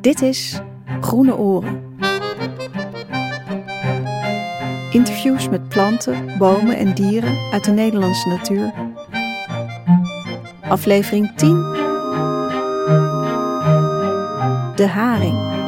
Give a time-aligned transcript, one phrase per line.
[0.00, 0.60] Dit is
[1.00, 1.82] Groene Oren.
[4.90, 8.72] Interviews met planten, bomen en dieren uit de Nederlandse natuur.
[10.68, 11.48] Aflevering 10.
[14.76, 15.59] De haring.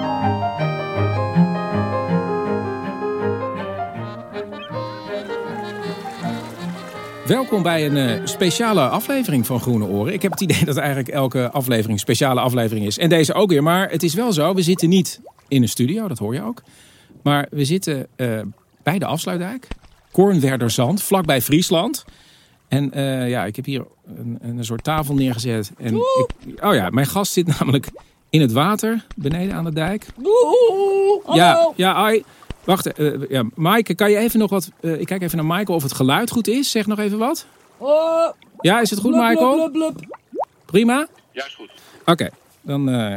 [7.26, 10.12] Welkom bij een eh, speciale aflevering van Groene Oren.
[10.12, 12.98] Ik heb het idee dat eigenlijk elke aflevering een speciale aflevering is.
[12.98, 13.62] En deze ook weer.
[13.62, 16.62] Maar het is wel zo, we zitten niet in een studio, dat hoor je ook.
[17.22, 18.40] Maar we zitten eh,
[18.82, 19.68] bij de afsluitdijk.
[20.10, 22.04] Kornwerderzand, vlakbij Friesland.
[22.68, 23.84] En eh, ja, ik heb hier
[24.16, 25.72] een, een soort tafel neergezet.
[25.78, 26.26] En ik,
[26.64, 27.88] oh ja, mijn gast zit namelijk
[28.30, 30.06] in het water, beneden aan de dijk.
[31.32, 32.24] Ja, ja, ai.
[32.64, 34.70] Wacht, eh, ja, Maaike, kan je even nog wat...
[34.80, 36.70] eh, ik kijk even naar Michael of het geluid goed is.
[36.70, 37.46] Zeg nog even wat.
[38.60, 39.70] Ja, is het goed, Michael?
[40.66, 41.06] Prima?
[41.32, 41.70] Ja, is goed.
[42.04, 42.28] Oké,
[42.60, 42.88] dan...
[42.88, 43.14] eh,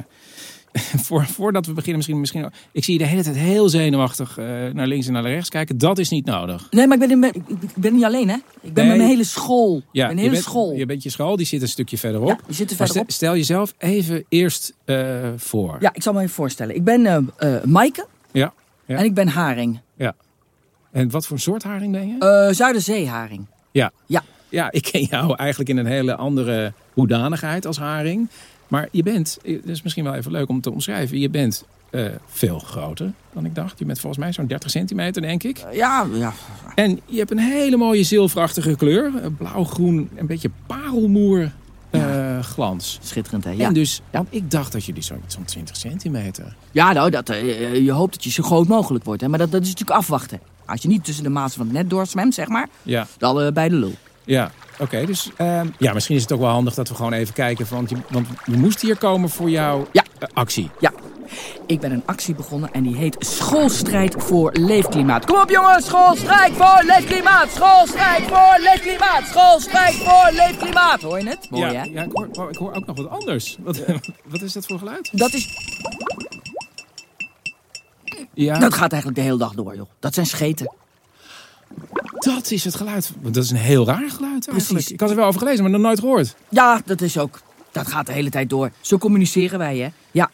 [1.05, 2.51] voor, voordat we beginnen, misschien, misschien...
[2.71, 5.77] Ik zie je de hele tijd heel zenuwachtig eh, naar links en naar rechts kijken.
[5.77, 6.67] Dat is niet nodig.
[6.71, 8.35] Nee, maar ik ben, ik ben- ik ben niet alleen, hè?
[8.61, 8.87] Ik ben Nee.
[8.87, 9.81] met mijn hele school.
[9.91, 10.73] Ja, mijn je hele bent, school.
[10.73, 12.27] Je bent je school, die zit een stukje verderop.
[12.27, 13.11] Ja, die zit er verderop.
[13.11, 15.77] stel, stel jezelf even eerst eh, voor.
[15.79, 16.75] Ja, ik zal me even voorstellen.
[16.75, 17.31] Ik ben
[17.65, 18.53] Maaike Ja,
[18.85, 18.97] ja.
[18.97, 19.79] en ik ben haring.
[19.95, 20.15] ja.
[20.91, 22.47] En wat voor soort haring ben je?
[22.47, 23.45] Eh Zuiderzeeharing.
[23.71, 23.91] Ja.
[24.05, 24.23] Ja.
[24.49, 28.29] Ja, ik ken jou eigenlijk in een hele andere hoedanigheid als haring.
[28.67, 31.19] Maar je bent, het is misschien wel even leuk om te omschrijven.
[31.19, 33.79] Je bent eh, veel groter dan ik dacht.
[33.79, 35.57] Je bent volgens mij zo'n 30 centimeter, denk ik.
[35.57, 36.33] Eh, ja, ja.
[36.75, 39.11] En je hebt een hele mooie zilverachtige kleur.
[39.21, 41.51] Eh, Blauw-groen, een beetje parelmoer
[42.01, 42.99] eh, glans.
[43.03, 43.51] Schitterend, hè?
[43.51, 44.25] Ja, En dus, Ja.
[44.29, 46.55] ik dacht dat jullie zo'n zo'n 20 centimeter.
[46.71, 49.27] ja nou, dat, eh, je hoopt dat je zo groot mogelijk wordt, hè?
[49.27, 50.39] Maar dat, dat is natuurlijk afwachten.
[50.65, 53.51] Als je niet tussen de mazen van het net doorzwemt, zeg maar, Ja, dan eh,
[53.51, 53.93] bij de lul.
[54.23, 54.51] ja.
[54.79, 57.65] Oké, dus ehm, ja, misschien is het ook wel handig dat we gewoon even kijken.
[57.69, 60.03] Want, je, want we moesten hier komen voor jouw Ja.
[60.19, 60.69] eh, actie.
[60.79, 60.91] Ja.
[61.65, 65.25] Ik ben een actie begonnen en die heet Schoolstrijd voor Leefklimaat.
[65.25, 67.51] Kom op jongens, schoolstrijd voor leefklimaat.
[67.51, 69.23] Schoolstrijd voor leefklimaat.
[69.27, 71.01] Schoolstrijd voor leefklimaat.
[71.01, 71.49] Hoor je het?
[71.49, 71.83] Mooi ja, hè?
[71.83, 73.57] ja ik, hoor, oh, ik hoor ook nog wat anders.
[73.59, 73.81] Wat,
[74.31, 75.09] wat is dat voor geluid?
[75.11, 75.47] Dat, is,
[78.33, 79.89] Ja, dat gaat eigenlijk de hele dag door joh.
[79.99, 80.73] Dat zijn scheten.
[82.19, 83.11] dat is het geluid.
[83.21, 84.67] Dat is een heel raar geluid eigenlijk.
[84.67, 84.91] Precies.
[84.91, 86.35] Ik had er wel over gelezen, maar nog nooit gehoord.
[86.49, 87.41] Ja, dat is ook.
[87.71, 88.71] Dat gaat de hele tijd door.
[88.81, 89.89] Zo communiceren wij hè.
[90.11, 90.29] Ja.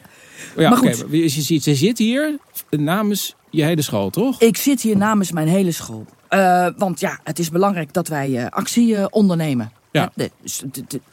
[0.58, 1.08] Ja, Maar goed.
[1.08, 2.38] maar je zit hier
[2.70, 4.42] namens je hele school, toch?
[4.42, 6.06] Ik zit hier namens mijn hele school.
[6.28, 9.72] Eh, want ja, het is belangrijk dat wij eh, actie eh, ondernemen.
[9.92, 10.12] Ja.
[10.16, 10.64] Hè, dus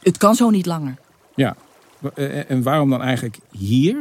[0.01, 0.95] het- kan zo niet langer.
[1.35, 1.55] Ja.
[2.47, 3.93] En waarom dan eigenlijk hier?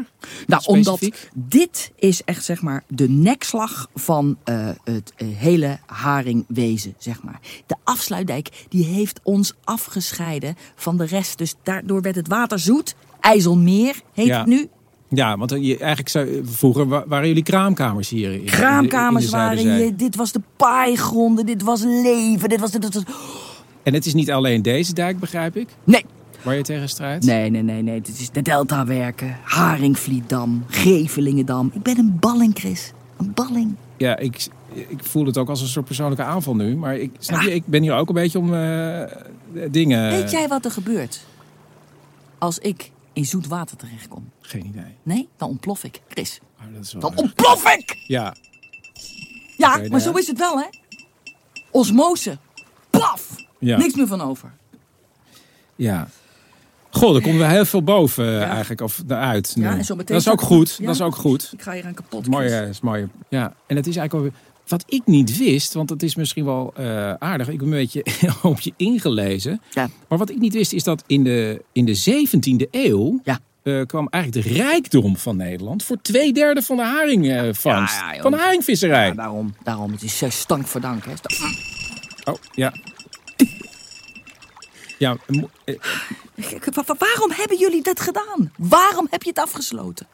[0.47, 0.77] Nou, Specifiek?
[1.25, 4.37] omdat dit is echt zeg maar de nekslag van
[4.85, 7.41] het hele haringwezen, zeg maar.
[7.67, 11.39] De afsluitdijk die heeft ons afgescheiden van de rest.
[11.39, 12.95] Dus daardoor werd het water zoet.
[13.21, 14.39] IJsselmeer heet Ja.
[14.39, 14.69] het nu.
[15.11, 18.33] Ja, want je, eigenlijk zou, vroeger wa- waren jullie kraamkamers hier.
[18.33, 19.97] In, in de- Kraamkamers in de waren hier.
[19.97, 21.47] Dit was de paaigronden.
[21.47, 22.49] Dit was leven.
[22.49, 22.71] Dit was...
[22.71, 23.03] Dit was
[23.83, 26.05] En het is niet alleen deze dijk, begrijp ik, nee.
[26.43, 27.25] waar je tegen strijdt.
[27.25, 28.01] Nee, nee, nee, nee.
[28.01, 31.71] Dit is de Deltawerken, Haringvlietdam, Gevelingendam.
[31.75, 32.93] Ik ben een balling, Chris.
[33.17, 33.75] Een balling.
[33.97, 36.77] Ja, ik, ik voel het ook als een soort persoonlijke aanval nu.
[36.77, 39.03] Maar ik, snap je, ik ben hier ook een beetje om eh,
[39.71, 40.11] dingen...
[40.11, 41.25] Weet jij wat er gebeurt
[42.39, 44.31] als ik in zoet water terechtkom?
[44.41, 44.97] Geen idee.
[45.03, 46.39] Nee, dan ontplof ik, Chris.
[46.61, 47.21] Oh, dat is wel Dan erg.
[47.21, 47.99] ontplof ik!
[48.07, 48.35] Ja,
[49.57, 50.67] Ja, maar zo is het wel, hè?
[51.71, 52.39] Osmose.
[52.91, 53.35] Plaf!
[53.59, 53.77] ja.
[53.77, 54.53] Niks meer van over.
[55.77, 56.09] Ja.
[56.91, 59.57] Goh, daar komen we heel veel boven eh, eigenlijk, of uit.
[59.57, 59.63] nu.
[59.63, 60.85] Ja, en zo meteen dat is ook goed.
[60.85, 61.51] Dat is ook goed.
[61.53, 63.09] Ik ga hier aan kapot, Mooi, is mooi.
[63.29, 66.45] Ja, en het is eigenlijk wel weer- wat ik niet wist, want het is misschien
[66.45, 67.49] wel eh, aardig.
[67.49, 68.05] Ik ben een beetje
[68.43, 69.61] op je ingelezen.
[69.71, 69.89] Ja.
[70.09, 73.39] Maar wat ik niet wist is dat in de, in de 17e eeuw Ja.
[73.63, 77.95] eh, kwam eigenlijk de rijkdom van Nederland voor twee derde van de haringvangst.
[77.95, 78.23] Ja, ja, joh.
[78.23, 79.07] van de haringvisserij.
[79.07, 79.93] Ja, daarom, daarom.
[79.93, 81.13] Het is uh, stank voor dank, hè?
[81.17, 81.57] Stank-
[82.25, 82.73] Oh, ja.
[84.99, 85.17] Ja,
[85.65, 85.75] eh,
[86.99, 88.53] Waarom hebben jullie dat gedaan?
[88.57, 90.07] Waarom heb je het afgesloten?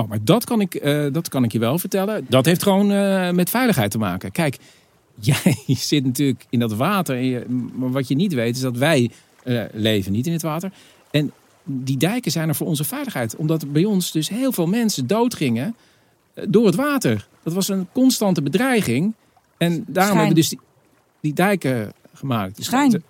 [0.00, 2.26] Oh, maar dat kan, ik, eh, dat kan ik je wel vertellen.
[2.28, 4.32] Dat heeft gewoon eh, met veiligheid te maken.
[4.32, 4.56] Kijk,
[5.20, 7.16] jij zit natuurlijk in dat water.
[7.16, 9.10] En je- maar wat je niet weet is dat wij
[9.44, 10.72] eh, leven niet in het water.
[11.10, 11.32] En
[11.64, 13.36] die dijken zijn er voor onze veiligheid.
[13.36, 15.76] Omdat bij ons dus heel veel mensen doodgingen
[16.48, 17.28] door het water.
[17.42, 19.14] Dat was een constante bedreiging.
[19.56, 20.08] En daarom Schijn.
[20.16, 20.58] hebben we dus die,
[21.20, 22.56] die dijken gemaakt.
[22.56, 23.02] Dus Schijn.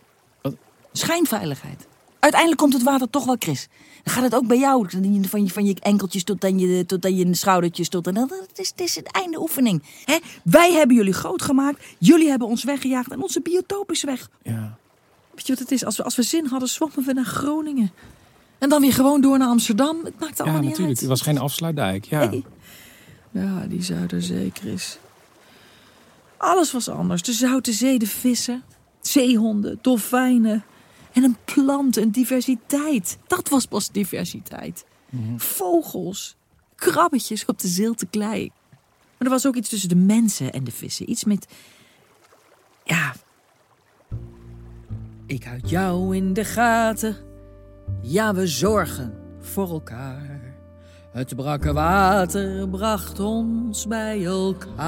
[0.92, 1.86] Schijnveiligheid.
[2.20, 3.68] Uiteindelijk komt het water toch wel, Chris.
[4.02, 4.86] Dan gaat het ook bij jou.
[5.28, 7.88] Van je, van je enkeltjes tot aan je, tot aan je schoudertjes.
[7.88, 9.82] Tot aan, het, is, het is een einde oefening.
[10.04, 10.16] Hè?
[10.44, 11.84] Wij hebben jullie groot gemaakt.
[11.98, 13.10] Jullie hebben ons weggejaagd.
[13.10, 14.28] En onze biotoop is weg.
[14.42, 14.76] Ja.
[15.34, 15.84] Weet je wat het is?
[15.84, 17.92] Als we, als we zin hadden, zwommen we naar Groningen.
[18.58, 20.04] En dan weer gewoon door naar Amsterdam.
[20.04, 20.88] Het maakt allemaal Ja, niet natuurlijk.
[20.88, 21.00] uit.
[21.00, 22.04] Het was geen afsluitdijk.
[22.04, 22.24] Ja.
[22.24, 22.44] Nee.
[23.30, 24.98] Ja, die Zuiderzee, Chris.
[26.36, 27.22] Alles was anders.
[27.22, 28.62] De Zoute Zee, de vissen,
[29.00, 30.64] zeehonden, dolfijnen.
[31.12, 33.18] En een plant, een diversiteit.
[33.26, 34.84] Dat was pas diversiteit.
[35.36, 36.36] Vogels,
[36.74, 38.50] krabbetjes op de zilte klei.
[39.18, 41.10] Maar er was ook iets tussen de mensen en de vissen.
[41.10, 41.46] Iets met...
[42.84, 43.14] Ja...
[45.26, 47.16] Ik houd jou in de gaten.
[48.02, 50.40] Ja, we zorgen voor elkaar.
[51.12, 54.80] Het brakke water bracht ons bij elkaar.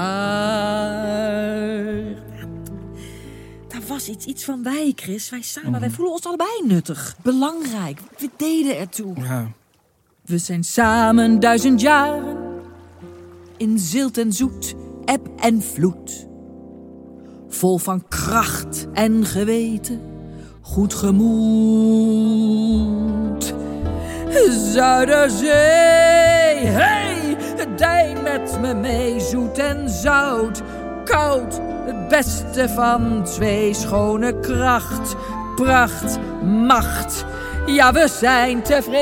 [3.87, 5.29] Was iets, iets van wij, Chris.
[5.29, 7.15] Wij samen, wij voelen ons allebei nuttig.
[7.21, 7.99] Belangrijk.
[8.17, 9.15] We deden ertoe.
[9.15, 9.51] Ja.
[10.25, 12.37] We zijn samen duizend jaren.
[13.57, 14.75] In zilt en zoet,
[15.05, 16.27] eb en vloed.
[17.49, 20.01] Vol van kracht en geweten.
[20.61, 22.23] Goed gemoed.
[24.49, 25.49] Zuiderzee,
[26.65, 27.37] hey,
[27.75, 30.61] dein met me mee, zoet en zout.
[31.03, 35.15] Koud, het beste van twee schone kracht,
[35.55, 37.25] pracht, macht.
[37.65, 39.01] Ja, we zijn tevreden.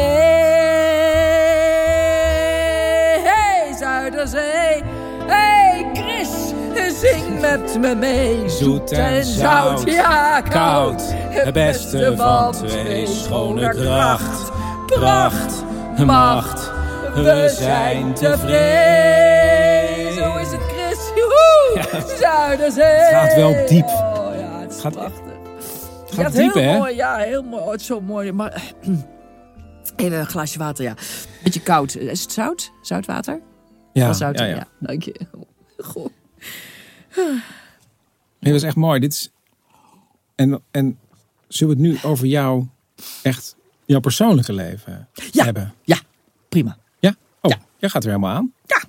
[3.24, 4.84] Hey, Zuiderzee,
[5.26, 6.30] hey, Chris,
[7.00, 8.50] zing met me mee.
[8.50, 11.02] Zoet en zout, ja, koud.
[11.30, 14.52] Het beste van twee schone kracht,
[14.86, 15.64] pracht,
[16.06, 16.72] macht.
[17.16, 19.11] We zijn tevreden.
[22.20, 22.84] Zuiderzee.
[22.84, 23.86] Het gaat wel diep.
[23.88, 25.26] Oh ja, het is gaat- prachtig.
[26.06, 26.78] Het gaat het diep, heel hè?
[26.78, 26.96] mooi.
[26.96, 27.64] Ja, heel mooi.
[27.64, 28.32] Oh, het is zo mooi.
[28.32, 28.62] Maar
[29.96, 30.94] even een glaasje water, ja.
[31.44, 31.96] Beetje koud.
[31.96, 32.72] Is het zout?
[32.82, 33.42] Zoutwater?
[33.94, 34.68] Ja, zout, ja, ja, ja.
[34.80, 35.20] Dank je.
[35.78, 36.06] Goh.
[38.40, 39.00] Nee, dat is echt mooi.
[39.00, 39.32] Dit is...
[40.36, 41.00] en, en
[41.48, 42.66] zullen we het nu over jou,
[43.24, 45.44] echt, jouw persoonlijke leven Ja.
[45.44, 45.74] hebben?
[45.84, 45.98] Ja,
[46.50, 46.78] prima.
[47.00, 47.16] Ja?
[47.42, 47.58] Oh, Ja.
[47.78, 48.54] jij gaat er helemaal aan?
[48.66, 48.81] Ja.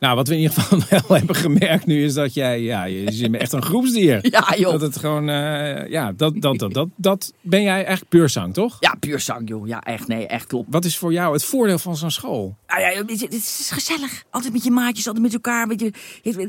[0.00, 3.12] Nou, wat we in ieder geval wel hebben gemerkt nu is dat jij, ja, je
[3.12, 4.18] zit me echt een groepsdier.
[4.30, 4.70] Ja, joh.
[4.70, 8.54] Dat het gewoon, eh, ja, dat, dat, dat, dat, dat ben jij echt puur zang,
[8.54, 8.76] toch?
[8.80, 9.66] Ja, puur zang, joh.
[9.66, 10.08] Ja, echt.
[10.08, 10.66] Nee, echt klopt.
[10.70, 12.56] Wat is voor jou het voordeel van zo'n school?
[12.66, 14.24] Ah, ja, het is, het is gezellig.
[14.30, 15.66] Altijd met je maatjes, altijd met elkaar.
[15.66, 15.92] Met je,
[16.22, 16.48] het,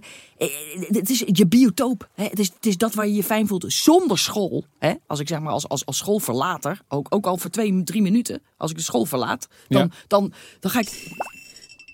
[0.88, 2.09] het is je biotoop.
[2.15, 2.24] Hè?
[2.24, 3.65] Het, is, het is dat waar je je fijn voelt.
[3.68, 4.94] Zonder school, hè?
[5.07, 8.42] als ik zeg maar als, als, als schoolverlater, ook, ook al voor twee, drie minuten,
[8.57, 9.88] als ik de school verlaat, dan, Ja.
[10.07, 11.12] dan, dan ga ik.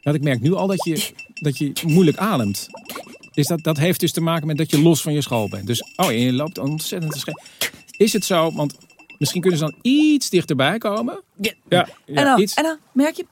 [0.07, 2.67] Dat ik merk nu al dat je, dat je moeilijk ademt.
[3.33, 5.67] Is dat, dat heeft dus te maken met dat je los van je school bent.
[5.67, 7.43] Dus, oh, en je loopt ontzettend te schreeuwen.
[7.97, 8.75] Is het zo, want
[9.17, 11.21] misschien kunnen ze dan iets dichterbij komen.
[11.41, 11.53] Ja.
[11.69, 13.25] Ja, en, dan, iets en dan merk je,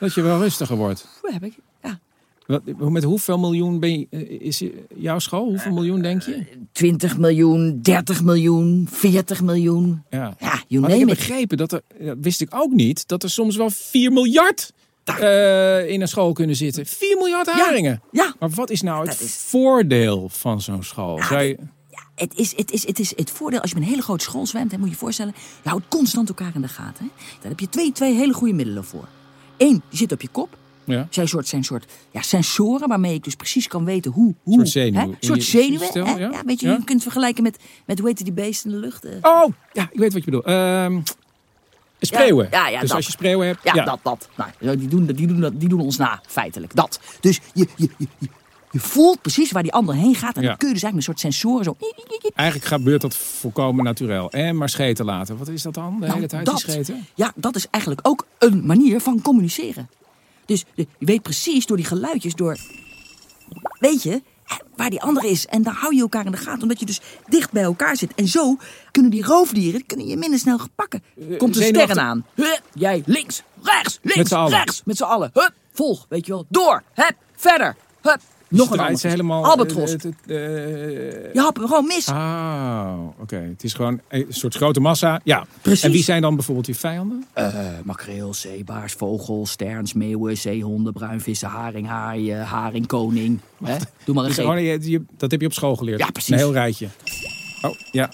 [0.00, 1.06] dat je wel rustiger wordt.
[1.20, 1.54] hoe heb ik?
[1.82, 1.98] Ja,
[2.46, 4.62] Wat, met hoeveel miljoen ben je, eh, is
[4.96, 5.48] jouw school?
[5.48, 6.46] Hoeveel miljoen denk je?
[6.72, 10.02] 20 miljoen, 30 miljoen, 40 miljoen.
[10.10, 10.36] Ja.
[10.40, 13.30] Ja, you Maar ik heb begrepen dat er, dat wist ik ook niet, dat er
[13.30, 14.72] soms wel 4 miljard
[15.04, 16.86] eh, in een school kunnen zitten.
[16.86, 18.02] 4 miljard haringen.
[18.10, 21.22] Ja, Maar wat is nou het is- voordeel van zo'n school?
[21.22, 21.58] Zou je,
[22.14, 24.46] Het is, het, is, het is het voordeel als je met een hele grote school
[24.46, 25.34] zwemt, hè, moet je je voorstellen.
[25.62, 27.04] Je houdt constant elkaar in de gaten.
[27.04, 27.10] Hè.
[27.40, 29.08] Daar heb je twee, twee hele goede middelen voor.
[29.56, 30.56] Eén, die zit op je kop.
[30.84, 31.06] ja.
[31.10, 34.34] Zijn soort, zijn soort ja, sensoren waarmee ik dus precies kan weten hoe.
[34.42, 35.86] hoe soort zenuwen hè, soort je zenuwen.
[35.86, 36.16] stel, ja?
[36.18, 36.72] Ja, weet je, Ja.
[36.72, 39.04] je kunt het vergelijken met, met hoe heet die beest in de lucht.
[39.04, 39.12] eh.
[39.22, 40.44] Oh, ja, ik weet wat je bedoelt.
[40.44, 41.00] Ehm
[42.06, 42.48] spreeuwen.
[42.50, 42.96] Ja, ja, dus dat.
[42.96, 43.60] als je spreeuwen hebt.
[43.62, 44.28] Ja, dat, dat.
[44.36, 46.74] Nou, die, doen, die, doen, dat- die doen ons na, feitelijk.
[46.74, 47.00] Dat.
[47.20, 48.28] Dus je, je, je, je-
[48.72, 50.36] voelt precies waar die ander heen gaat.
[50.36, 51.76] En dan kun je dus eigenlijk met een soort sensoren zo...
[52.34, 54.32] Eigenlijk gebeurt dat volkomen natuurlijk.
[54.32, 55.36] En maar scheten laten.
[55.36, 55.94] Wat is dat dan?
[55.94, 57.06] De Nou, hele tijd dat, die scheten?
[57.14, 59.88] Ja, dat is eigenlijk ook een manier van communiceren.
[60.46, 62.56] Dus je weet precies door die geluidjes, door...
[63.78, 64.22] Weet je,
[64.76, 65.46] waar die andere is.
[65.46, 68.14] En dan hou je elkaar in de gaten, omdat je dus dicht bij elkaar zit.
[68.14, 68.56] En zo
[68.90, 71.02] kunnen die roofdieren kunnen je minder snel pakken.
[71.38, 72.26] Komt de sterren aan.
[72.34, 74.82] Hup, jij links, rechts, links, Met rechts.
[74.84, 75.30] Met z'n allen.
[75.32, 76.46] Hup, volg, weet je wel.
[76.48, 77.76] Door, hup, verder.
[78.02, 79.44] Hup, nog een ze helemaal...
[79.44, 79.84] Albatros.
[79.86, 80.36] eh, het- het, eh,
[81.34, 82.08] Je hapt hem gewoon mis.
[82.08, 83.36] Ah, oké.
[83.36, 85.20] Het is gewoon een soort grote massa.
[85.24, 85.46] Ja.
[85.62, 85.82] Precies.
[85.84, 87.24] En wie zijn dan bijvoorbeeld je vijanden?
[87.32, 87.54] Eh,
[87.84, 93.40] makreel, zeebaars, vogel, sterns, meeuwen, zeehonden, bruinvissen, haring, haaien, haringkoning.
[93.64, 93.76] Hè?
[94.04, 94.30] Doe maar een
[94.78, 95.98] Dus je, dat heb je op school geleerd?
[95.98, 96.30] Ja, precies.
[96.32, 96.88] Een heel rijtje.
[97.62, 98.10] Oh, ja.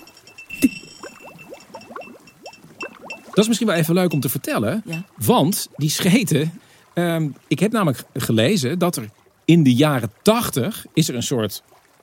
[3.25, 4.83] Dat is misschien wel even leuk om te vertellen.
[4.85, 5.05] Ja.
[5.16, 6.61] Want die scheten...
[6.95, 9.09] ehm, ik heb namelijk gelezen dat er
[9.47, 10.87] in de jaren tachtig...
[10.93, 11.62] is er een soort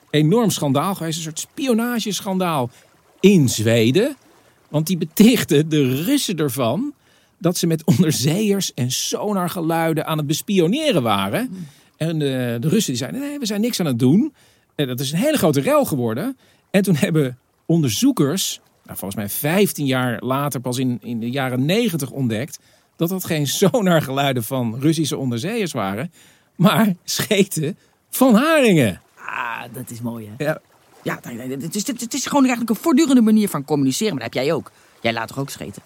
[0.10, 1.18] enorm schandaal geweest.
[1.18, 2.70] Een soort spionageschandaal
[3.20, 4.16] in Zweden.
[4.70, 6.94] Want die betichten de Russen ervan...
[7.38, 11.68] dat ze met onderzeeërs en sonargeluiden aan het bespioneren waren.
[11.98, 14.34] En de, de Russen die zeiden, nee, we zijn niks aan het doen.
[14.76, 16.38] En dat is een hele grote rel geworden.
[16.72, 21.66] En toen hebben onderzoekers nou, volgens mij 15 jaar later, pas in, in de jaren
[21.66, 22.60] 90 ontdekt,
[22.96, 26.12] dat dat geen sonargeluiden van Russische onderzeeërs waren,
[26.56, 27.78] maar scheten
[28.10, 29.02] van haringen.
[29.16, 30.44] Ah, dat is mooi, hè?
[30.44, 30.60] Ja,
[31.04, 34.14] Ja, het is, het is gewoon eigenlijk een voortdurende manier van communiceren.
[34.14, 34.72] Maar dat heb jij ook.
[35.02, 35.82] Jij laat toch ook scheten?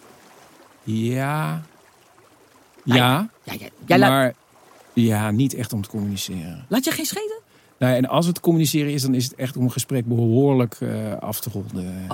[0.84, 1.62] ja,
[2.84, 3.30] ja
[3.86, 4.34] Ja, laat, maar
[4.94, 6.66] ja, niet echt om te communiceren.
[6.70, 7.46] laat je geen scheten?
[7.78, 11.18] Nou, en als het communiceren is, dan is het echt om een gesprek behoorlijk eh,
[11.20, 12.08] af te ronden.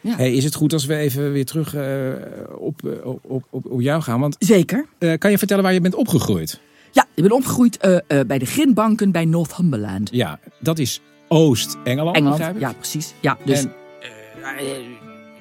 [0.00, 0.16] Ja.
[0.16, 2.12] Hey, is het goed als we even weer terug eh,
[2.58, 4.20] op, eh, op, op, op, jou gaan?
[4.20, 4.86] Want Zeker.
[5.18, 6.60] kan je vertellen waar je bent opgegroeid?
[6.92, 10.08] Ja, ik ben opgegroeid eh, eh, bij de grindbanken bij Northumberland.
[10.12, 12.58] Ja, dat is Oost-Engeland, Engeland.
[12.58, 13.14] Ja, precies.
[13.20, 14.66] Ja, dus En- eh,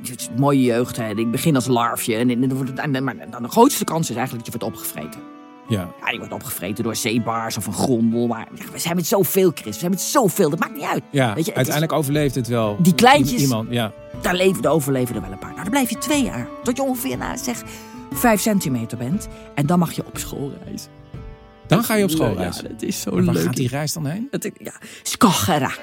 [0.01, 0.97] het is een mooie jeugd.
[0.97, 1.09] Hè.
[1.15, 2.15] Ik begin als larfje.
[2.15, 5.21] En, en, maar dan de grootste kans is eigenlijk dat je wordt opgevreten.
[5.67, 5.89] Ja.
[6.05, 8.27] Ja, je wordt opgevreten door zeebaars of een grondel.
[8.27, 9.73] Maar ja, we zijn met zoveel, Chris.
[9.73, 10.49] We zijn met zoveel.
[10.49, 11.03] Dat maakt niet uit.
[11.09, 12.77] Ja, Weet je, is- uiteindelijk overleeft het wel.
[12.79, 13.91] Die kleintjes- Iemand, ja.
[14.21, 15.49] Daar leven, overleven er wel een paar.
[15.49, 16.47] Nou, dan blijf je twee jaar.
[16.63, 17.61] Tot je ongeveer, nou, zeg,
[18.13, 19.27] vijf centimeter bent.
[19.55, 20.87] En dan mag je op schoolreis.
[21.69, 22.55] Dan ga je op schoolreis.
[22.55, 23.43] Ja, dat is zo waar leuk.
[23.43, 24.27] gaat die reis dan heen?
[24.31, 24.71] Het, ja,
[25.03, 25.79] Skagerrak.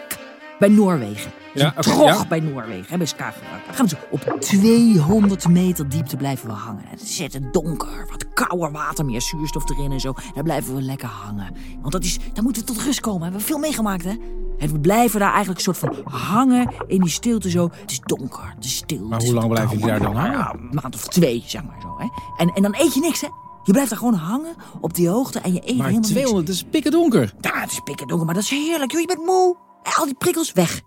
[0.59, 1.31] Bij Noorwegen.
[1.55, 2.26] Ja, Ja, Trog ja.
[2.26, 3.66] bij Noorwegen, hè, bij Skagerrak.
[3.66, 6.83] Dan gaan we zo op 200 meter diepte blijven we hangen.
[6.87, 10.14] Het is het donker, wat kouder water, meer zuurstof erin en zo.
[10.35, 11.55] Daar blijven we lekker hangen.
[11.81, 13.19] Want dat is, daar moeten we tot rust komen.
[13.19, 14.14] We hebben veel meegemaakt, hè?
[14.59, 17.71] En we blijven daar eigenlijk een soort van hangen in die stilte zo.
[17.81, 19.07] Het is donker, het is stil.
[19.07, 20.38] Maar hoe lang blijven jullie daar dan hangen?
[20.38, 22.07] Ja, een maand of twee, zeg maar zo, hè?
[22.45, 23.28] En, en dan eet je niks, hè?
[23.66, 26.08] Je blijft daar gewoon hangen op die hoogte en je eet Maar helemaal niks.
[26.08, 27.35] 200, dat is pikken donker.
[27.40, 28.92] Ja, het is pikken donker, maar dat is heerlijk.
[28.92, 29.56] Joh, je bent moe.
[29.82, 30.80] En al die prikkels weg.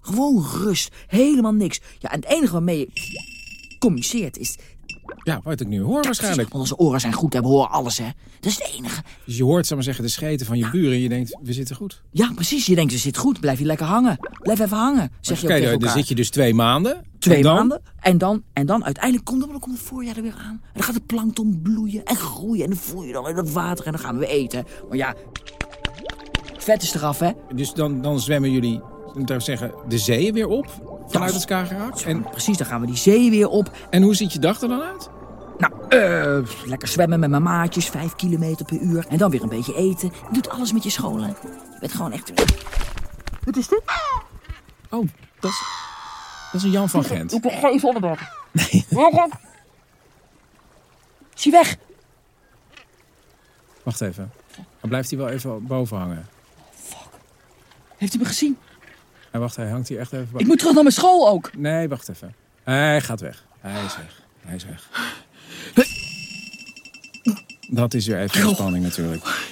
[0.00, 0.94] Gewoon rust.
[1.06, 1.80] Helemaal niks.
[1.98, 2.88] Ja, en het enige waarmee je
[3.78, 4.56] communiceert is...
[5.22, 6.48] Ja, wat ik nu hoor waarschijnlijk.
[6.48, 8.08] Want onze oren zijn goed we horen alles, hè.
[8.40, 9.02] Dat is het enige.
[9.26, 11.52] Dus je hoort, zal maar zeggen, de scheten van je buren en je denkt, we
[11.52, 12.02] zitten goed.
[12.10, 12.66] Ja, precies.
[12.66, 13.40] Je denkt, ze zit goed.
[13.40, 14.18] Blijf je lekker hangen.
[14.42, 15.12] Blijf even hangen.
[15.20, 17.04] Zeg je ook tegen dan, zit je dus twee maanden.
[17.22, 17.54] Twee En dan?
[17.54, 17.82] maanden.
[18.00, 20.60] En dan, en dan uiteindelijk komt, dan komt het voorjaar er weer aan.
[20.62, 22.64] En dan gaat het plankton bloeien en groeien.
[22.64, 24.64] En dan voel je dan in dat water en dan gaan we eten.
[24.88, 25.14] Maar ja,
[26.58, 27.30] vet is eraf, hè.
[27.54, 28.80] Dus dan, dan zwemmen jullie,
[29.14, 30.66] moet ik zeggen, de zeeën weer op
[31.06, 31.36] vanuit Ja.
[31.36, 31.98] het Skagerrak.
[32.00, 33.70] En, Precies, dan gaan we die zee weer op.
[33.90, 35.08] en hoe ziet je dag er dan uit?
[35.58, 39.06] Nou, eh, lekker zwemmen met mijn maatjes, vijf kilometer per uur.
[39.08, 40.08] En dan weer een beetje eten.
[40.28, 41.26] Je doet alles met je scholen.
[41.72, 42.32] Je bent gewoon echt...
[43.44, 43.82] Wat is dit?
[44.90, 45.06] Oh,
[45.40, 45.62] dat is,
[46.52, 47.32] dat is een Jan van Gent.
[47.32, 48.18] Ik ben geen zonnebrand.
[48.50, 48.86] Nee.
[48.90, 49.30] Waarom?
[51.36, 51.76] Is hij weg?
[53.82, 54.32] Wacht even.
[54.80, 56.26] Dan blijft hij wel even boven hangen.
[57.96, 58.58] Heeft hij me gezien?
[59.30, 60.46] En wacht, hij hangt hier echt even Ik boven.
[60.46, 61.56] moet terug naar mijn school ook.
[61.56, 62.34] Nee, wacht even.
[62.62, 63.44] Hij gaat weg.
[63.60, 64.22] Hij is weg.
[64.40, 64.88] Hij is weg.
[67.68, 69.44] Dat is weer even de spanning natuurlijk.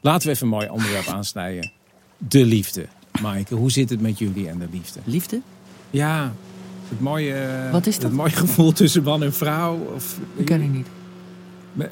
[0.00, 1.72] Laten we even een mooi onderwerp aansnijden.
[2.16, 2.86] De liefde.
[3.20, 5.00] Maaike, hoe zit het met jullie en de liefde?
[5.04, 5.40] Liefde?
[5.90, 6.32] Ja,
[6.88, 8.02] het mooie, Wat is dat?
[8.02, 9.78] Het mooie gevoel tussen man en vrouw.
[9.94, 10.86] Of, Ik ken het niet.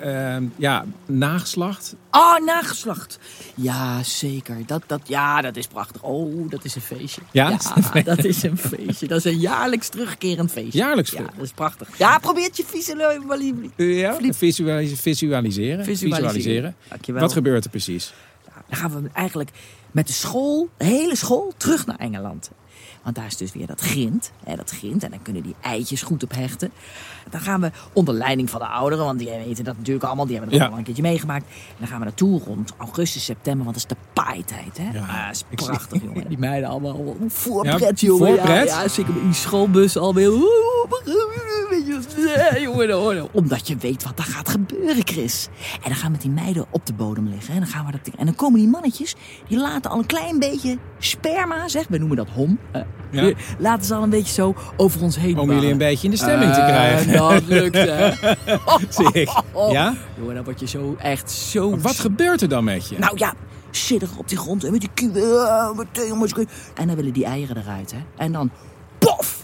[0.00, 1.94] Eh, ja, nageslacht.
[2.10, 3.18] Oh, nageslacht.
[3.54, 4.56] Ja, zeker.
[4.66, 6.02] Dat, dat, ja, dat is prachtig.
[6.02, 7.20] Oh, dat is een feestje.
[7.30, 8.14] Ja, dat is een feestje.
[8.14, 9.06] dat is een feestje.
[9.06, 10.78] Dat is een jaarlijks terugkerend feestje.
[10.78, 11.98] Jaarlijks Ja, dat is prachtig.
[11.98, 13.72] Ja, probeer het je visualiseren.
[13.76, 15.84] Ja, visualiseren.
[15.84, 16.76] Visualiseren.
[16.88, 17.22] Dankjewel.
[17.22, 18.12] Wat gebeurt er precies?
[18.68, 19.50] Dan gaan we eigenlijk
[19.90, 22.50] met de school, de hele school, terug naar Engeland.
[23.04, 24.30] Want daar is dus weer dat grind.
[24.44, 25.02] Hè, dat grind.
[25.04, 26.70] En dan kunnen die eitjes goed op hechten.
[27.30, 29.04] Dan gaan we onder leiding van de ouderen.
[29.04, 30.26] Want die weten dat natuurlijk allemaal.
[30.26, 30.64] Die hebben het Ja.
[30.64, 31.44] allemaal een keertje meegemaakt.
[31.46, 33.64] En dan gaan we naartoe rond augustus, september.
[33.64, 34.78] Want dat is de paaitijd.
[34.78, 34.90] Hè?
[34.98, 35.00] Ja.
[35.00, 36.28] Ah, dat is prachtig, jongen.
[36.32, 38.26] Die meiden allemaal voorpret, Ja, jongen.
[38.26, 38.68] voorpret?
[38.68, 40.30] Ja, ja, zeker met die schoolbus alweer.
[42.60, 43.28] Jongen, jongen.
[43.32, 45.48] Omdat je weet wat er gaat gebeuren, Chris.
[45.74, 47.54] En dan gaan we met die meiden op de bodem liggen.
[47.54, 49.14] En dan, gaan we dat, en dan komen die mannetjes,
[49.48, 51.86] die laten al een klein beetje sperma, zeg.
[51.88, 52.58] We noemen dat hom.
[52.72, 53.22] eh, Ja.
[53.22, 56.10] die Laten ze al een beetje zo over ons heen Om jullie een beetje in
[56.10, 57.12] de stemming te Eh, krijgen.
[57.12, 58.08] Dat lukt, hè.
[59.20, 59.30] Ik.
[59.70, 59.94] Ja?
[60.18, 61.70] Jongen, dan word je zo echt zo...
[61.70, 62.98] Maar Wat gebeurt er dan met je?
[62.98, 63.34] Nou ja,
[63.70, 65.46] sidderig op die grond en met die kieuwen.
[65.46, 67.98] eh, En dan willen die eieren eruit, hè.
[68.16, 68.50] En dan
[68.98, 69.43] pof,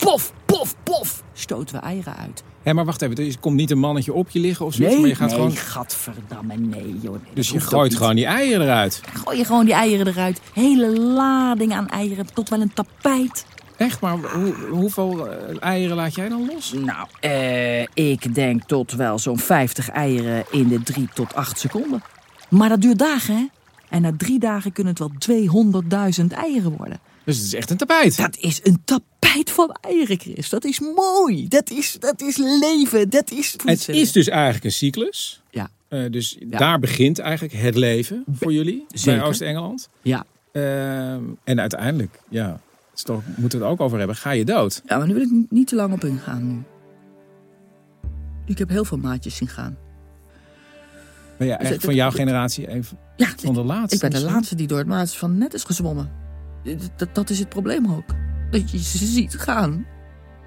[0.00, 2.42] pof, pof, pof, stoten we eieren uit.
[2.62, 3.16] Hé, maar wacht even.
[3.16, 5.36] Er komt niet een mannetje op je liggen of zoiets, Nee, maar je gaat nee,
[5.36, 5.56] gewoon...
[5.56, 7.12] gadverdamme, nee, joh.
[7.12, 9.00] Nee, Dus je gooit gewoon die eieren eruit.
[9.24, 10.40] Gooi je gewoon die eieren eruit.
[10.52, 13.46] Hele lading aan eieren, tot wel een tapijt.
[13.76, 16.72] Echt, maar hoe, hoeveel eh, eieren laat jij dan los?
[16.72, 22.02] Nou, eh, ik denk tot wel zo'n 50 eieren in de 3 tot 8 seconden.
[22.48, 23.46] Maar dat duurt dagen, hè?
[23.88, 25.42] En na drie dagen kunnen het wel
[26.20, 27.00] 200.000 eieren worden.
[27.24, 28.16] Dus het is echt een tapijt.
[28.16, 30.48] Dat is een tapijt van eieren, Chris.
[30.48, 31.48] Dat is mooi.
[31.48, 33.10] Dat is, dat is leven.
[33.10, 33.56] Dat is...
[33.64, 35.42] Het is dus eigenlijk een cyclus.
[35.50, 39.18] Ja, Eh, dus daar begint eigenlijk het leven voor jullie Zeker.
[39.20, 39.88] bij Oost-Engeland.
[40.02, 40.24] ja.
[40.52, 42.60] Ehm, en uiteindelijk, ja,
[42.94, 44.16] Dus daar moeten we het ook over hebben.
[44.16, 44.82] Ga je dood?
[44.86, 46.62] Ja, maar nu wil ik niet- te lang op ingaan nu.
[48.46, 49.76] Ik heb heel veel maatjes zien gaan.
[51.38, 53.94] Ben je echt van jouw generatie even Ja, van de laatste?
[53.94, 56.10] ik ben de laatste die door het maatjes van net is gezwommen.
[56.96, 58.14] Dat, dat is het probleem ook.
[58.50, 59.86] Dat je ze ziet gaan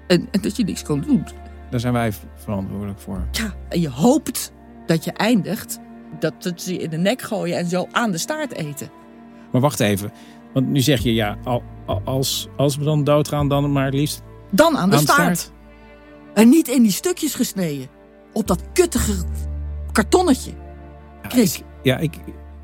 [0.06, 1.24] en, en dat je niks kan doen.
[1.70, 3.26] Daar zijn wij verantwoordelijk voor.
[3.32, 4.52] Ja, en je hoopt
[4.86, 5.78] dat je eindigt
[6.18, 8.90] dat ze je in de nek gooien en zo aan de staart eten.
[9.52, 10.10] Maar wacht even.
[10.52, 13.94] Want nu zeg je, ja, al- al- als, als we dan doodgaan, dan maar het
[13.94, 15.38] liefst Dan aan de aan de staart.
[15.38, 15.52] staart.
[16.34, 17.86] En niet in die stukjes gesneden.
[18.32, 19.24] Op dat kuttige
[19.92, 20.50] kartonnetje.
[21.22, 22.14] Chris, Ja, ik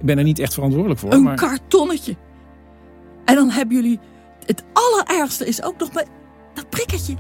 [0.03, 1.13] ben er niet echt verantwoordelijk voor.
[1.13, 1.37] een maar...
[1.37, 2.17] kartonnetje.
[3.25, 3.99] En dan hebben jullie...
[4.47, 6.07] Het allerergste is ook nog bij
[6.55, 7.15] dat prikkertje.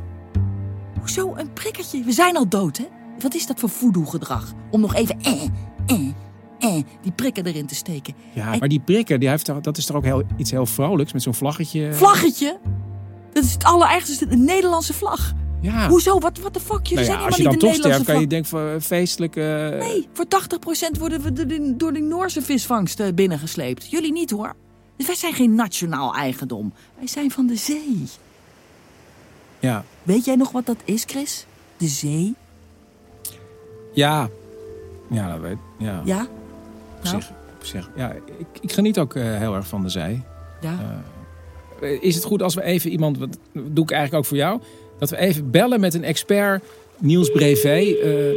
[0.98, 2.02] Hoezo een prikkertje?
[2.04, 2.84] We zijn al dood, hè?
[3.18, 4.52] Wat is dat voor voodoo-gedrag?
[4.70, 5.42] Om nog even eh,
[5.86, 6.08] eh,
[6.58, 8.14] eh, die prikker erin te steken.
[8.32, 11.12] Ja, En- maar die prikker, die heeft, dat is toch ook heel, iets heel vrolijks
[11.12, 11.92] met zo'n vlaggetje.
[11.92, 12.58] Vlaggetje?
[13.32, 15.32] Dat is het allerergste, een Nederlandse vlag.
[15.60, 15.88] Ja.
[15.88, 16.18] Hoezo?
[16.18, 16.86] Wat the fuck?
[16.86, 18.48] Jullie Nou ja, zijn als je dan niet toch de sterft, Nederlandse kan je denken
[18.48, 19.36] van feestelijk.
[19.36, 23.90] eh, Nee, voor 80% worden we door die Noorse visvangst eh, binnengesleept.
[23.90, 24.54] Jullie niet hoor.
[24.96, 26.72] Dus wij zijn geen nationaal eigendom.
[26.98, 28.04] Wij zijn van de zee.
[29.60, 29.84] Ja.
[30.02, 31.46] Weet jij nog wat dat is, Chris?
[31.76, 32.34] De zee?
[33.92, 34.28] Ja.
[35.10, 36.02] Ja, dat weet ja.
[36.04, 36.22] Ja?
[36.98, 37.20] Op Nou?
[37.20, 37.90] zich, op zich.
[37.96, 40.22] Ja, ik, ik geniet ook eh, heel erg van de zee.
[40.60, 41.02] Ja.
[41.80, 44.60] Eh, Is het goed als we even iemand, wat doe ik eigenlijk ook voor jou,
[44.98, 46.64] dat we even bellen met een expert,
[46.98, 47.98] Niels Brevet.
[48.00, 48.32] eh,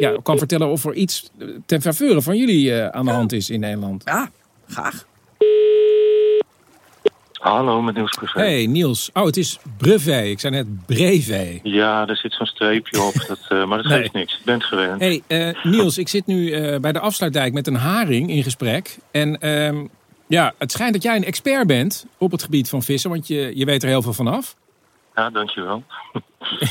[0.00, 1.30] ja, kan vertellen of er iets
[1.66, 4.02] ten faveur van jullie aan de hand is in Nederland.
[4.04, 4.30] ja,
[4.68, 5.06] graag.
[7.44, 8.38] Hallo, met Niels Privé.
[8.40, 9.10] Hey Niels.
[9.12, 10.24] Oh, het is Brevet.
[10.26, 11.60] Ik zei net Brevet.
[11.62, 13.98] Ja, er zit zo'n streepje op, dat, eh, maar dat Nee.
[14.00, 14.32] geeft niks.
[14.32, 15.00] Je bent gewend.
[15.00, 18.98] Hey eh, Niels, ik zit nu eh, bij de afsluitdijk met een haring in gesprek.
[19.10, 19.86] En ehm,
[20.26, 23.52] ja, het schijnt dat jij een expert bent op het gebied van vissen, want je,
[23.54, 24.56] je weet er heel veel van af.
[25.14, 25.82] Ja, dankjewel.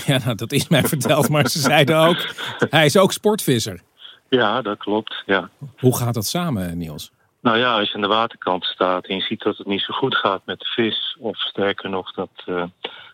[0.06, 2.28] Ja, nou, dat is mij verteld, maar ze zeiden ook,
[2.70, 3.82] hij is ook sportvisser.
[4.30, 5.24] Ja, dat klopt.
[5.26, 5.50] Ja.
[5.80, 7.12] Hoe gaat dat samen, Niels?
[7.44, 9.94] Nou ja, als je aan de waterkant staat en je ziet dat het niet zo
[9.94, 12.64] goed gaat met de vis, of sterker nog dat eh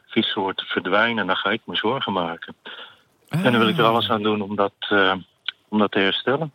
[0.07, 2.55] vissoorten verdwijnen, dan ga ik me zorgen maken.
[3.29, 3.89] En dan wil ik er Ah.
[3.89, 5.15] alles aan doen om dat, eh,
[5.69, 6.51] om dat te herstellen.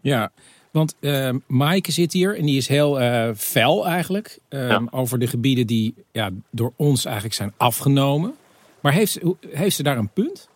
[0.00, 0.30] Ja,
[0.70, 2.94] want eh Maaike zit hier en die is heel
[3.36, 4.38] fel eigenlijk.
[4.48, 4.82] eh, Ja.
[4.90, 8.34] Over de gebieden die ja, door ons eigenlijk zijn afgenomen.
[8.80, 10.48] Maar heeft, heeft ze daar een punt?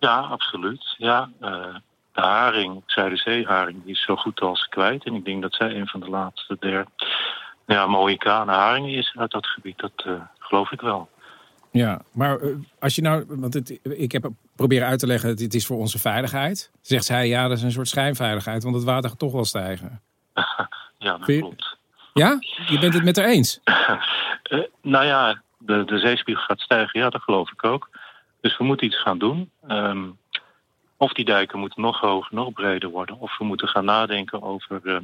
[0.00, 0.94] Ja, absoluut.
[0.98, 1.30] Ja,
[2.16, 5.04] de haring, Zuiderzeeharing, die is zo goed als kwijt.
[5.04, 6.86] En ik denk dat zij een van de laatste der
[7.66, 9.78] ja, Mohicane haringen is uit dat gebied.
[9.78, 11.08] Dat eh, geloof ik wel.
[11.70, 12.48] Ja, maar eh,
[12.78, 15.98] als je nou, want het, ik heb proberen uit te leggen, dit is voor onze
[15.98, 16.70] veiligheid.
[16.80, 20.00] Zegt zij, ja, dat is een soort schijnveiligheid, want het water gaat toch wel stijgen.
[20.98, 21.76] Ja, dat klopt.
[22.12, 22.38] Ja?
[22.66, 23.60] Je bent het met haar eens?
[24.46, 27.88] Eh, nou ja, de, de zeespiegel gaat stijgen, ja, dat geloof ik ook.
[28.40, 29.50] Dus we moeten iets gaan doen.
[29.68, 30.04] Ehm,
[30.96, 33.18] of die dijken moeten nog hoger, nog breder worden.
[33.18, 34.96] Of we moeten gaan nadenken over eh,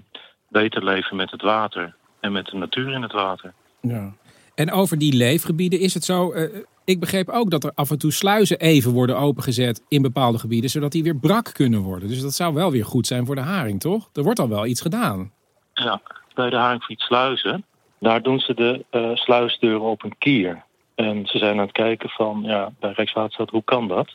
[0.49, 1.95] beter leven met het water.
[2.21, 3.53] En met de natuur in het water.
[3.81, 4.13] Ja.
[4.55, 6.33] En over die leefgebieden is het zo.
[6.33, 10.39] eh, ik begreep ook dat er af en toe sluizen even worden opengezet in bepaalde
[10.39, 12.09] gebieden, zodat die weer brak kunnen worden.
[12.09, 14.09] Dus dat zou wel weer goed zijn voor de haring, toch?
[14.13, 15.33] Er wordt al wel iets gedaan.
[15.75, 16.01] Ja,
[16.35, 17.65] bij de Haringvlietsluizen,
[17.99, 20.65] daar doen ze de eh, sluisdeuren op een kier.
[20.95, 24.15] En ze zijn aan het kijken van, ja, bij Rijkswaterstaat, hoe kan dat?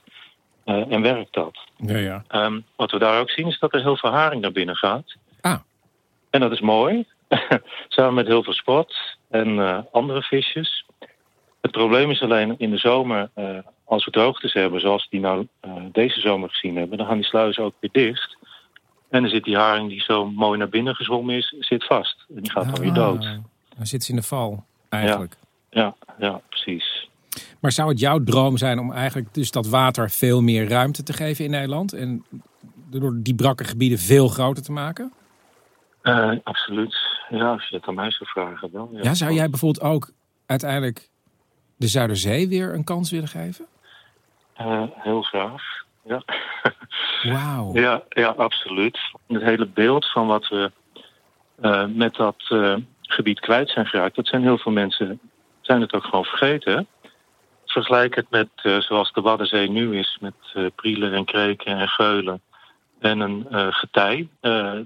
[0.67, 1.57] Eh, en werkt dat?
[1.77, 2.23] Ja, ja.
[2.27, 5.15] Ehm, wat we daar ook zien is dat er heel veel haring naar binnen gaat.
[5.41, 5.59] Ah.
[6.29, 7.05] En dat is mooi.
[7.87, 8.95] Samen met heel veel spot
[9.29, 10.85] en eh, andere visjes.
[11.61, 15.47] Het probleem is alleen in de zomer, eh, als we droogtes hebben, zoals die nou
[15.91, 18.37] deze zomer gezien hebben, dan gaan die sluizen ook weer dicht.
[19.09, 22.25] En dan zit die haring die zo mooi naar binnen gezwommen is, zit vast.
[22.35, 23.25] En die gaat dan weer dood.
[23.25, 23.37] Ah,
[23.77, 25.37] Dan zit ze in de val, eigenlijk.
[25.69, 27.09] Ja, ja, precies.
[27.59, 31.13] Maar zou het jouw droom zijn om eigenlijk dus dat water veel meer ruimte te
[31.13, 31.93] geven in Nederland?
[31.93, 32.25] En
[32.89, 35.13] door die brakke gebieden veel groter te maken?
[36.01, 36.97] Eh, absoluut.
[37.29, 38.89] Ja, als je het aan mij zou vragen wel.
[39.01, 40.11] Ja, zou jij bijvoorbeeld ook
[40.45, 41.09] uiteindelijk
[41.75, 43.65] de Zuiderzee weer een kans willen geven?
[44.53, 45.63] Eh, heel graag.
[46.03, 46.23] Ja.
[47.33, 47.73] Wauw.
[47.73, 48.99] Ja, ja, absoluut.
[49.27, 50.71] Het hele beeld van wat we
[51.61, 52.55] eh, met dat
[53.01, 55.19] gebied kwijt zijn geraakt, dat zijn heel veel mensen
[55.61, 56.87] zijn het ook gewoon vergeten.
[57.77, 61.87] Vergelijk het met eh, zoals de Waddenzee nu is, met eh prielen en kreken en
[61.87, 62.41] geulen
[62.99, 64.27] en een eh, getij.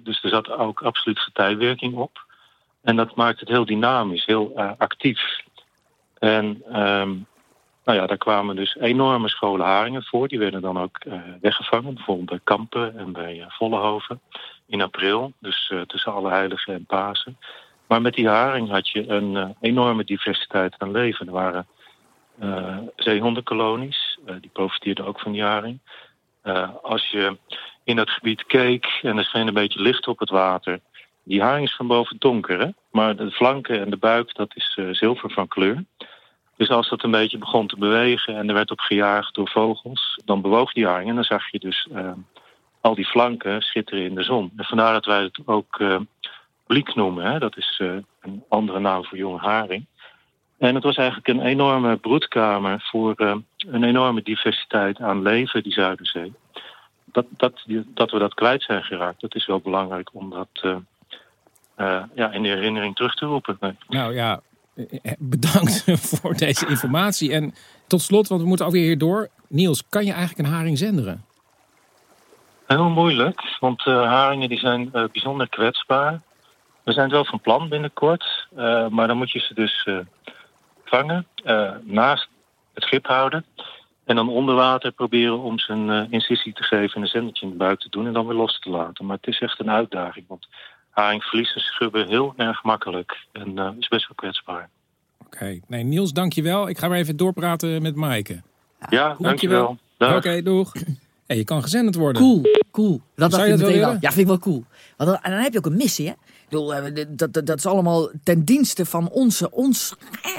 [0.03, 2.25] Dus er zat ook absoluut getijwerking op.
[2.81, 5.41] En dat maakt het heel dynamisch, heel actief.
[6.19, 7.09] En ehm,
[7.85, 10.27] nou ja, daar kwamen dus enorme scholen haringen voor.
[10.27, 10.97] Die werden dan ook
[11.41, 14.21] weggevangen, bijvoorbeeld bij Kampen en bij eh, Vollenhoven
[14.67, 15.33] in april.
[15.39, 17.37] Dus tussen alle heiligen en Pasen.
[17.87, 21.27] Maar met die haring had je een uh, enorme diversiteit aan leven.
[21.27, 21.67] Er waren
[22.41, 25.79] uh, zeehondenkolonies, uh, die profiteerden ook van die haring.
[26.81, 27.37] als je
[27.83, 30.79] in dat gebied keek en er scheen een beetje licht op het water.
[31.23, 32.67] Die haring is van boven donker, hè?
[32.91, 35.83] maar de flanken en de buik dat is zilver van kleur.
[36.57, 40.19] Dus als dat een beetje begon te bewegen en er werd op gejaagd door vogels,
[40.25, 41.87] dan bewoog die haring en dan zag je dus
[42.81, 44.51] al die flanken schitteren in de zon.
[44.55, 45.83] En vandaar dat wij het ook
[46.67, 47.31] bliek noemen.
[47.31, 47.39] Hè?
[47.39, 47.81] Dat is
[48.21, 49.85] een andere naam voor jonge haring.
[50.61, 55.73] En het was eigenlijk een enorme broedkamer voor uh, een enorme diversiteit aan leven, die
[55.73, 56.33] Zuiderzee.
[57.05, 60.47] Dat, dat, dat we dat kwijt zijn geraakt, dat is wel belangrijk om dat
[61.77, 63.57] uh, ja, in de herinnering terug te roepen.
[63.59, 63.75] Nee.
[63.87, 64.41] Nou ja,
[65.19, 65.83] bedankt
[66.19, 67.31] voor deze informatie.
[67.31, 67.53] En
[67.87, 69.29] tot slot, want we moeten alweer hier door.
[69.47, 71.25] Niels, kan je eigenlijk een haring zenderen?
[72.67, 76.21] Heel moeilijk, want haringen die zijn bijzonder kwetsbaar.
[76.83, 78.47] We zijn het wel van plan binnenkort,
[78.89, 79.87] maar dan moet je ze dus
[80.91, 82.27] vangen, uh, naast
[82.73, 83.45] het schip houden.
[84.05, 87.51] En dan onder water proberen om ze een incisie te geven en een zendertje in
[87.51, 89.05] de buik te doen en dan weer los te laten.
[89.05, 90.47] Maar het is echt een uitdaging, want
[90.89, 94.69] haringverliezen schubben heel erg makkelijk en is best wel kwetsbaar.
[95.25, 95.61] Oké, okay.
[95.67, 96.69] nee, Niels, dankjewel.
[96.69, 98.41] Ik ga weer even doorpraten met Maaike.
[98.89, 99.77] Ja, dankjewel.
[99.97, 100.73] Oké, okay, doeg.
[101.25, 102.21] Hey, je kan gezenderd worden.
[102.21, 103.01] Cool, cool.
[103.15, 103.91] Dat Zou je dat wel?
[103.91, 104.63] Ja, vind ik wel cool.
[104.97, 106.13] Want dan, en dan heb je ook een missie, hè?
[106.51, 109.93] Dat, dat, dat is allemaal ten dienste van onze, ons,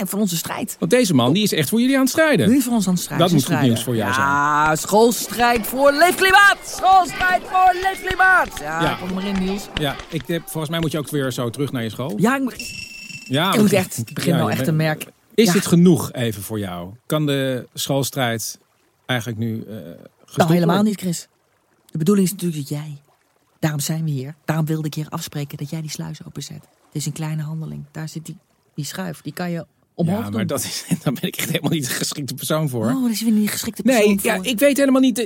[0.05, 0.77] van onze strijd.
[0.79, 2.49] Want deze man die is echt voor jullie aan het strijden.
[2.49, 3.27] Nu voor ons aan het strijden.
[3.27, 4.27] Dat moet goed nieuws voor jou ja, zijn.
[4.27, 6.57] Ja, schoolstrijd voor leefklimaat.
[6.65, 8.59] Schoolstrijd voor leefklimaat.
[8.61, 8.95] Ja, ja.
[8.95, 9.69] kom maar in Niels.
[9.75, 12.15] Ja, ik heb, volgens mij moet je ook weer zo terug naar je school.
[12.17, 12.55] Ja, ik moet,
[13.25, 15.13] ja, ik moet echt, ik begin ja, wel echt te merken.
[15.35, 15.53] Is ja.
[15.53, 16.91] dit genoeg even voor jou?
[17.07, 18.59] Kan de schoolstrijd
[19.07, 19.77] eigenlijk nu uh,
[20.37, 21.29] Nou, helemaal niet, Chris.
[21.91, 23.01] De bedoeling is natuurlijk dat jij
[23.63, 24.35] Daarom zijn we hier.
[24.45, 26.57] Daarom wilde ik hier afspreken dat jij die sluis openzet.
[26.57, 27.85] Het is een kleine handeling.
[27.91, 28.37] Daar zit die,
[28.75, 29.21] die schuif.
[29.21, 31.91] Die kan je omhoog ja, maar dat is, dan ben ik echt helemaal niet de
[31.91, 32.87] geschikte persoon voor.
[32.87, 34.31] Oh, dat is weer niet de geschikte persoon nee, voor.
[34.31, 35.17] Ja, ik weet helemaal niet.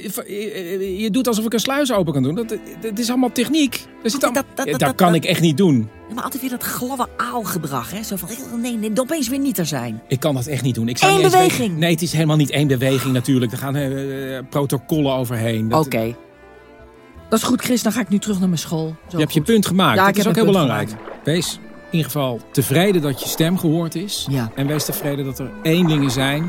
[1.01, 2.35] Je doet alsof ik een sluis open kan doen.
[2.35, 3.85] Dat, dat is allemaal techniek.
[4.03, 5.89] Dat, zit al, dat, dat, dat, dat kan ik echt niet doen.
[6.15, 7.91] Maar altijd weer dat gladde aalgedrag.
[7.91, 8.03] Hè?
[8.03, 10.03] Zo van, nee, nee, opeens weer niet er zijn.
[10.09, 10.89] Ik kan dat echt niet doen.
[10.89, 11.59] Ik Eén beweging.
[11.59, 11.79] Weten.
[11.79, 13.53] Nee, het is helemaal niet één beweging natuurlijk.
[13.53, 15.67] Er gaan uh, protocollen overheen.
[15.67, 15.77] Oké.
[15.77, 16.17] Okay.
[17.29, 17.83] Dat is goed, Chris.
[17.83, 18.87] Dan ga ik nu terug naar mijn school.
[18.87, 19.99] Zo je hebt je punt gemaakt.
[19.99, 20.89] Ja, dat is ook heel belangrijk.
[20.89, 21.25] Gemaakt.
[21.25, 21.59] Wees
[21.91, 24.27] in ieder geval tevreden dat je stem gehoord is.
[24.31, 24.51] Ja.
[24.55, 26.49] En wees tevreden dat er eenlingen zijn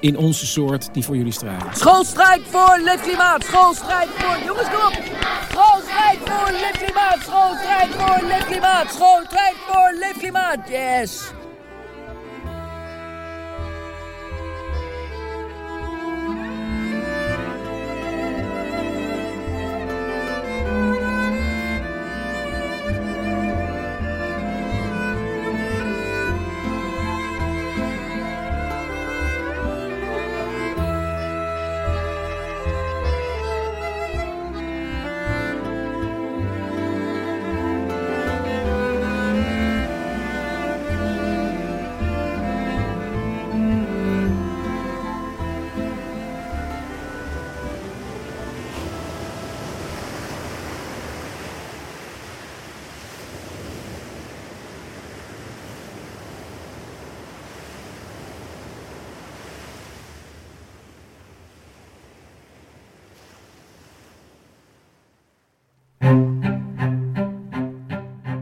[0.00, 1.66] in onze soort die voor jullie strijden.
[1.74, 3.44] Schoolstrijd voor leefklimaat.
[3.44, 4.36] Schoolstrijd voor...
[4.46, 5.02] Jongens, kom op.
[5.50, 7.18] Schoolstrijd voor leefklimaat.
[7.20, 8.92] Schoolstrijd voor leefklimaat.
[8.92, 10.58] Schoolstrijd voor leefklimaat.
[10.68, 11.32] Yes.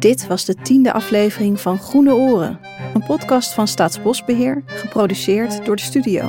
[0.07, 2.59] Dit was de tiende aflevering van Groene Oren,
[2.95, 6.29] een podcast van Staatsbosbeheer, geproduceerd door de studio.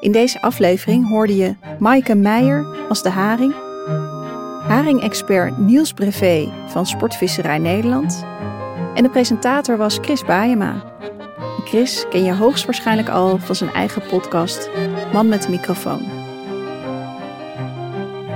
[0.00, 3.54] In deze aflevering hoorde je Maaike Meijer als de haring,
[4.68, 8.24] haringexpert Niels Brevet van Sportvisserij Nederland
[8.94, 10.94] en de presentator was Chris Baayema.
[11.64, 14.70] Chris ken je hoogstwaarschijnlijk al van zijn eigen podcast
[15.12, 16.02] Man met de microfoon.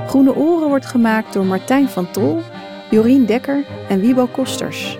[0.06, 2.42] Groene Oren wordt gemaakt door Martijn van Tol
[2.90, 4.98] Jorien Dekker en Wiebo Kosters.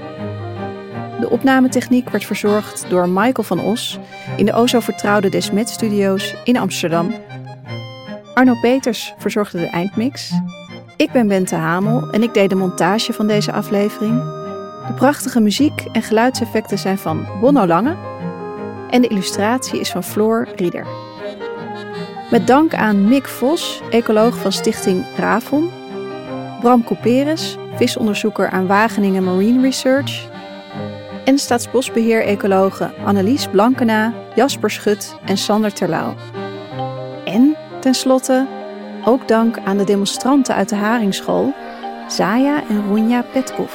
[1.20, 3.98] De opnametechniek werd verzorgd door Michael van Os
[4.36, 7.14] in de o zo vertrouwde Desmet Studios in Amsterdam.
[8.34, 10.32] Arno Peters verzorgde de eindmix.
[10.96, 14.22] Ik ben Bente Hamel en ik deed de montage van deze aflevering.
[14.86, 17.96] De prachtige muziek en geluidseffecten zijn van Bonno Lange
[18.90, 20.86] en de illustratie is van Floor Rieder.
[22.30, 25.70] Met dank aan Mick Vos, ecoloog van stichting Ravon,
[26.60, 30.28] Bram Couperus, visonderzoeker aan Wageningen Marine Research.
[31.24, 36.14] En staatsbosbeheer-ecologen Annelies Blankena, Jasper Schut en Sander Terlouw.
[37.24, 38.46] En tenslotte
[39.04, 41.52] ook dank aan de demonstranten uit de Haringschool,
[42.08, 43.74] Zaya en Runja Petkov.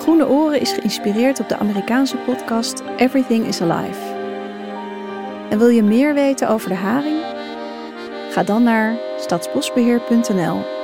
[0.00, 4.16] Groene Oren is geïnspireerd op de Amerikaanse podcast Everything is Alive.
[5.50, 7.22] En wil je meer weten over de haring?
[8.30, 8.96] Ga dan naar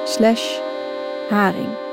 [0.05, 1.84] stadsbosbeheer.nl/haring.